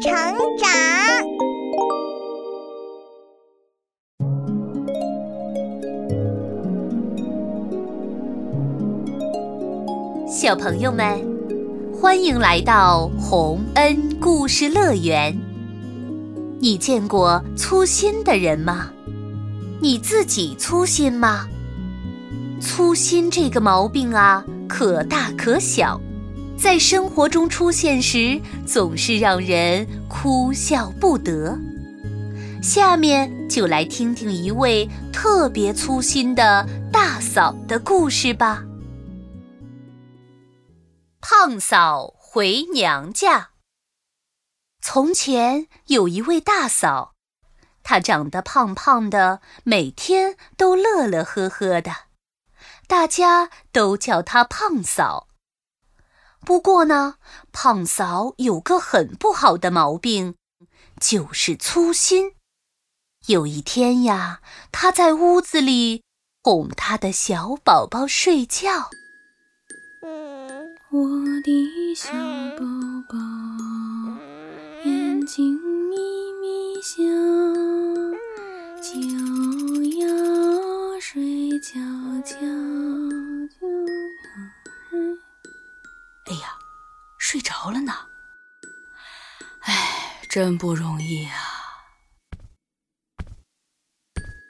[0.00, 0.10] 成
[0.56, 0.66] 长。
[10.26, 11.20] 小朋友们，
[11.92, 15.38] 欢迎来到洪恩故事乐园。
[16.58, 18.90] 你见过粗心的人吗？
[19.82, 21.46] 你自己粗心吗？
[22.58, 26.00] 粗心这个毛病啊，可大可小，
[26.60, 31.58] 在生活中出现时，总是让人哭笑不得。
[32.62, 38.62] 下面就来听听一位特别粗心的大嫂的故事吧。
[41.22, 43.52] 胖嫂回娘家。
[44.82, 47.14] 从前有一位大嫂，
[47.82, 51.90] 她长得胖胖的，每天都乐乐呵呵的。
[52.86, 55.29] 大家都叫她胖嫂。
[56.44, 57.16] 不过呢，
[57.52, 60.34] 胖嫂有个很不好的毛病，
[61.00, 62.32] 就是粗心。
[63.26, 64.40] 有一天呀，
[64.72, 66.02] 她在屋子里
[66.42, 68.90] 哄她的小宝宝睡觉。
[70.90, 70.98] 我
[71.44, 72.10] 的小
[72.58, 72.64] 宝
[73.08, 73.16] 宝，
[74.84, 75.56] 眼睛
[90.30, 91.34] 真不容易啊！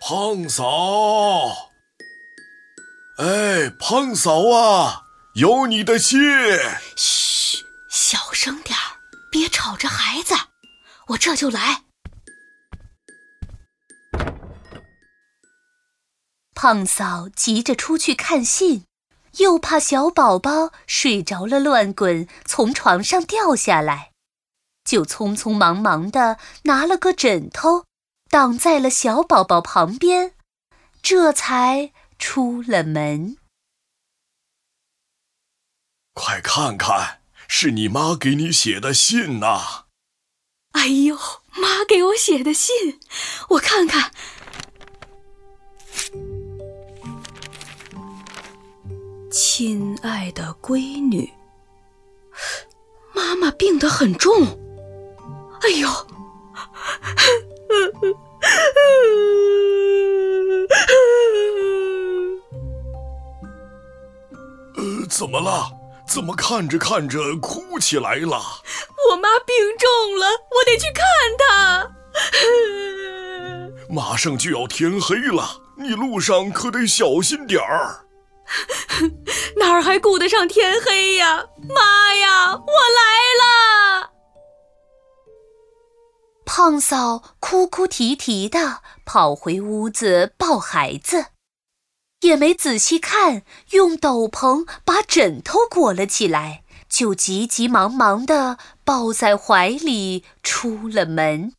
[0.00, 1.70] 胖嫂，
[3.18, 5.02] 哎，胖嫂啊，
[5.36, 6.18] 有你的信。
[6.96, 8.98] 嘘，小声点儿，
[9.30, 10.34] 别吵着孩子。
[11.06, 11.84] 我这就来。
[16.56, 18.84] 胖嫂急着出去看信。
[19.36, 24.07] 又怕小宝宝睡着了乱滚，从床上掉下来，
[24.88, 27.84] 就匆匆忙忙的拿了个枕头，
[28.30, 30.32] 挡在了小宝宝旁边，
[31.02, 33.36] 这才出了门。
[36.14, 39.84] 快看看，是你妈给你写的信呐！
[40.72, 41.14] 哎呦，
[41.50, 42.98] 妈给我写的信，
[43.50, 44.10] 我看看。
[49.30, 51.34] 亲爱的闺女，
[53.14, 54.66] 妈妈病得很重。
[55.62, 55.88] 哎呦，
[64.76, 65.70] 呃，怎么了？
[66.06, 68.40] 怎么看着看着哭起来了？
[69.10, 71.04] 我妈病重了，我得去看
[71.38, 71.90] 她。
[73.90, 78.06] 马上就要天黑了，你路上可得小心点儿。
[79.56, 81.44] 哪儿还顾得上天黑呀！
[81.68, 83.02] 妈呀，我来
[83.42, 83.44] 了！
[86.50, 91.26] 胖嫂哭哭啼啼的跑回屋子抱孩子，
[92.22, 93.42] 也没仔细看，
[93.72, 101.52] 用斗篷把枕头裹了起来，就急急忙忙的抱在怀里出了门。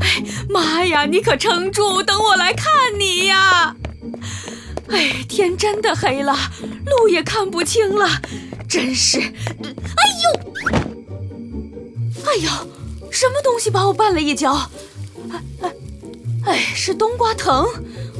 [0.00, 3.74] 哎，妈呀，你可撑住，等我来看你呀！
[4.88, 6.36] 哎，天真的黑了，
[6.86, 8.06] 路也看不清了，
[8.68, 9.18] 真是……
[9.18, 10.79] 哎呦，
[12.30, 12.48] 哎呦，
[13.10, 14.52] 什么东西把我绊了一跤？
[15.30, 15.74] 哎哎
[16.46, 17.66] 哎，是冬瓜藤，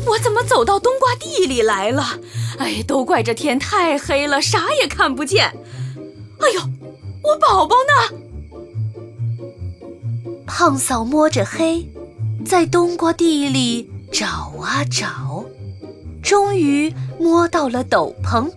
[0.04, 2.18] 我怎么走到冬瓜地里来了？
[2.58, 5.44] 哎，都怪这天太黑了，啥也看不见。
[6.40, 6.60] 哎呦，
[7.22, 8.18] 我宝宝呢？
[10.44, 11.88] 胖嫂摸着黑，
[12.44, 15.44] 在冬瓜地里找啊找。
[16.20, 18.50] 终于摸到了斗篷，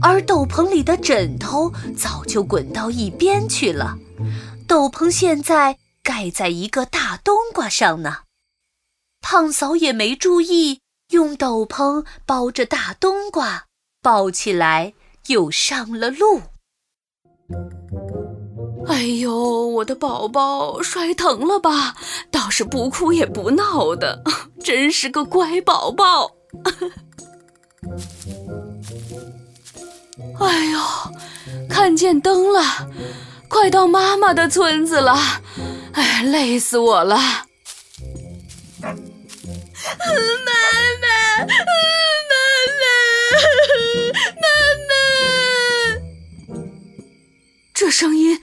[0.00, 3.98] 而斗篷里的枕头早就滚到一边去了。
[4.66, 8.20] 斗篷现在盖在一个大冬瓜上呢。
[9.20, 10.80] 胖嫂也没注意，
[11.10, 13.66] 用斗篷包着大冬瓜，
[14.02, 14.94] 抱起来
[15.28, 16.42] 又上了路。
[18.86, 21.96] 哎呦，我的宝宝摔疼了吧？
[22.30, 24.22] 倒是不哭也不闹的，
[24.62, 26.30] 真是个乖宝宝。
[30.38, 30.78] 哎呦，
[31.68, 32.60] 看见灯了，
[33.54, 35.16] 快到妈妈的村子了。
[35.92, 37.14] 哎，累死我了！
[37.14, 38.98] 妈妈，
[41.38, 41.54] 妈
[42.32, 42.84] 妈，
[44.42, 44.46] 妈
[44.88, 44.92] 妈！
[47.72, 48.36] 这声音，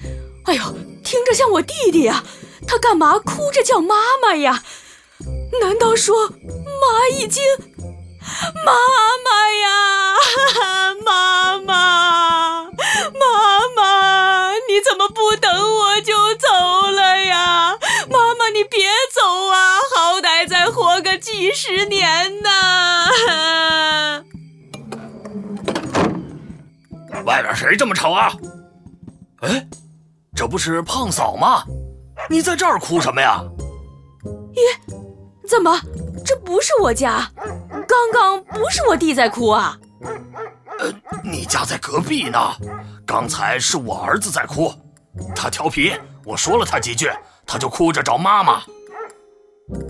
[0.46, 0.64] 哎呦，
[1.04, 2.24] 听着像我弟弟呀。
[2.66, 4.64] 他干嘛哭着叫妈妈呀？
[5.62, 7.44] 难道说妈已经……
[8.66, 8.72] 妈
[9.26, 10.16] 妈呀，
[11.04, 12.31] 妈妈，
[14.92, 16.48] 怎么不等我就走
[16.92, 17.78] 了呀？
[18.10, 19.80] 妈妈，你别走啊！
[19.96, 22.50] 好歹再活个几十年呢。
[27.24, 28.34] 外边谁这么吵啊？
[29.40, 29.66] 哎，
[30.36, 31.64] 这不是胖嫂吗？
[32.30, 33.42] 你在这儿哭什么呀？
[34.54, 34.60] 咦，
[35.48, 35.80] 怎么
[36.26, 37.32] 这不是我家？
[37.88, 39.80] 刚刚不是我弟在哭啊？
[40.80, 42.38] 呃，你家在隔壁呢。
[43.12, 44.72] 刚才是我儿子在哭，
[45.36, 45.92] 他调皮，
[46.24, 47.12] 我说了他几句，
[47.46, 48.64] 他就哭着找妈妈。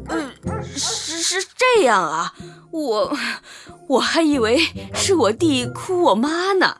[0.09, 0.31] 嗯，
[0.75, 2.33] 是是这样啊，
[2.71, 3.15] 我
[3.87, 4.57] 我还以为
[4.95, 6.75] 是我弟哭我妈呢。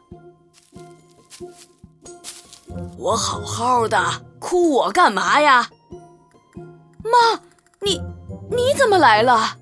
[2.97, 4.03] 我好好的，
[4.39, 5.69] 哭我干嘛呀？
[7.03, 7.39] 妈，
[7.81, 8.01] 你
[8.49, 9.57] 你怎么来了？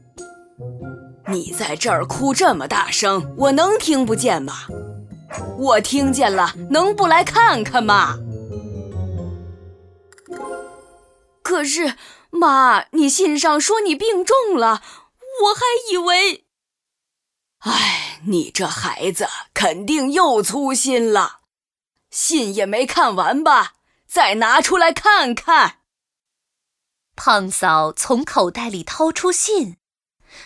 [1.27, 4.53] 你在这儿哭这么大声，我能听不见吗？
[5.57, 8.17] 我听见了，能不来看看吗？
[11.41, 11.95] 可是，
[12.29, 14.81] 妈，你信上说你病重了，
[15.43, 15.61] 我还
[15.91, 16.45] 以为……
[17.59, 21.39] 哎，你这孩子肯定又粗心了，
[22.09, 23.73] 信也没看完吧？
[24.07, 25.79] 再拿出来看看。
[27.15, 29.77] 胖嫂从口袋里掏出信。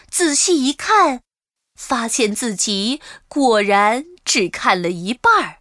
[0.09, 1.21] 仔细一看，
[1.75, 5.57] 发现自己果然只看了一半儿，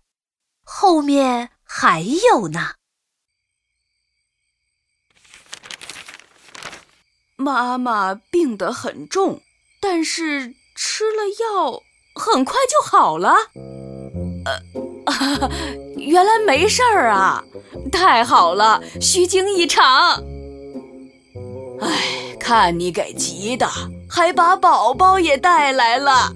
[0.64, 2.74] 后面还有呢。
[7.36, 9.42] 妈妈病得很重，
[9.80, 11.82] 但是吃了药
[12.14, 13.34] 很快就好了。
[14.44, 15.50] 呃，
[15.98, 17.42] 原来没事儿啊，
[17.90, 20.22] 太好了，虚惊一场。
[21.80, 23.68] 哎，看你给急的。
[24.14, 26.30] 还把宝宝也带来了，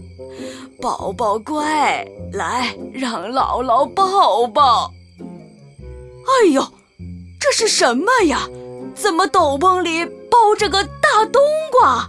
[0.80, 4.90] 宝宝乖，来让姥姥抱抱。
[6.26, 6.66] 哎呦，
[7.38, 8.48] 这是什么呀？
[8.94, 12.08] 怎么斗篷里包着个大冬瓜？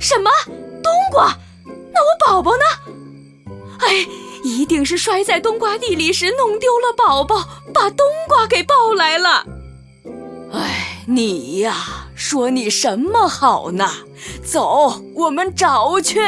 [0.00, 0.30] 什么
[0.82, 1.36] 冬瓜？
[1.92, 2.64] 那我宝宝呢？
[3.80, 4.08] 哎，
[4.42, 9.44] 一定是摔在冬瓜地里时弄丢了宝宝，把冬瓜给抱来了。
[10.54, 12.00] 哎，你呀。
[12.16, 13.90] 说你什么好呢？
[14.44, 16.20] 走，我们找去。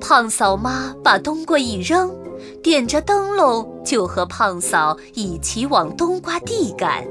[0.00, 2.12] 胖嫂妈把冬瓜一扔，
[2.62, 7.06] 点着灯笼就和胖嫂一起往冬瓜地赶。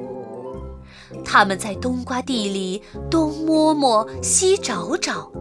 [1.24, 5.32] 他们在冬瓜地里东摸摸西找找，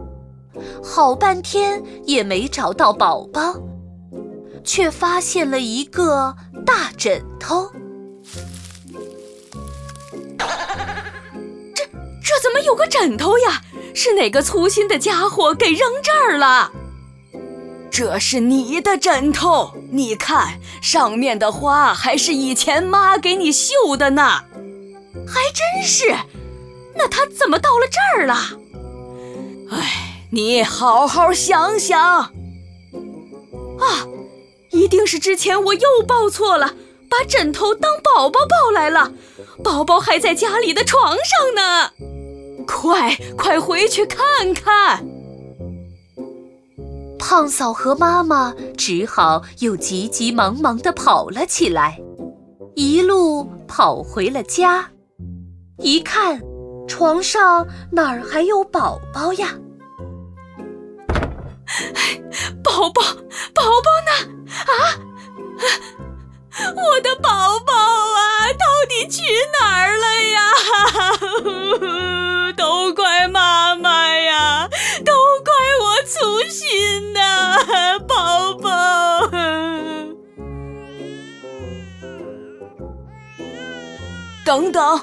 [0.83, 3.55] 好半天也没找到宝宝，
[4.63, 6.35] 却发现了一个
[6.65, 7.69] 大枕头。
[12.23, 13.61] 这怎么有个枕头呀？
[13.93, 16.71] 是哪个粗心的家伙给扔这儿了？
[17.91, 24.43] 这是你的枕头，你看上面的花还是以前妈给你绣的呢。
[25.27, 26.15] 还真是，
[26.95, 28.35] 那他怎么到了这儿了？
[29.71, 32.01] 哎，你好好想想。
[32.01, 32.31] 啊，
[34.71, 36.75] 一定是之前我又抱错了，
[37.09, 39.11] 把枕头当宝宝抱来了。
[39.61, 41.91] 宝宝还在家里的床上呢。
[42.65, 44.19] 快快回去看
[44.53, 45.05] 看！
[47.17, 51.99] 胖嫂和妈妈只好又急急忙忙地跑了起来，
[52.75, 54.89] 一路跑回了家。
[55.77, 56.41] 一看，
[56.87, 59.55] 床上哪儿还有宝宝呀？
[62.63, 63.01] 宝宝，
[63.53, 64.11] 宝宝呢？
[64.67, 64.73] 啊，
[66.75, 68.51] 我的宝宝啊，
[84.51, 85.01] 等等，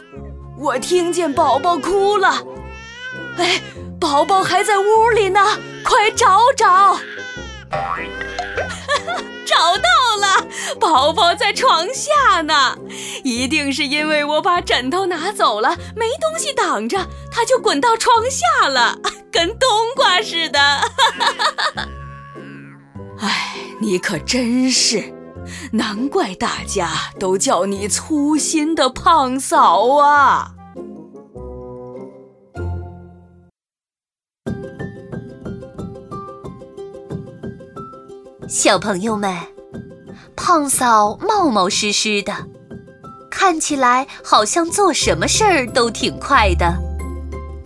[0.58, 2.44] 我听见宝宝哭了。
[3.38, 3.62] 哎，
[3.98, 5.40] 宝宝还在屋里呢，
[5.82, 6.98] 快找找。
[9.46, 9.88] 找到
[10.20, 10.46] 了，
[10.78, 12.76] 宝宝在床下呢，
[13.24, 18.98] 一定是因为我把枕头拿走了，没东西挡着，他就滚到床下了，
[19.32, 20.60] 跟冬瓜似的。
[23.22, 25.10] 哎，你可真是，
[25.72, 30.54] 难怪大家都叫你粗心的胖嫂啊。
[38.48, 39.36] 小朋友们，
[40.34, 42.32] 胖嫂冒冒失失的，
[43.30, 46.74] 看起来好像做什么事儿都挺快的，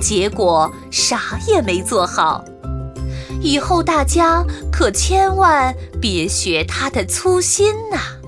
[0.00, 2.44] 结果啥也没做好。
[3.42, 8.21] 以后大家可千万别学他的粗心呐！